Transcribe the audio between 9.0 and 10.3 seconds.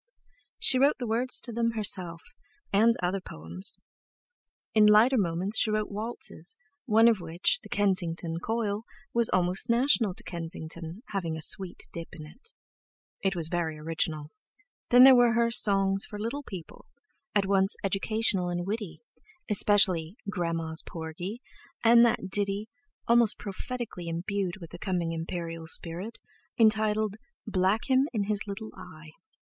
was almost national to